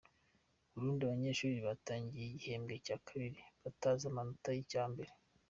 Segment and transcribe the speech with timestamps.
[0.71, 5.11] Burundi Abanyeshuri batangiye igihembwe cya kabiri batazi amanota y’icya mbere